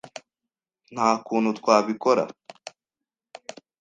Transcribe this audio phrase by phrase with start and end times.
[0.93, 2.23] Nta kuntu twabikora.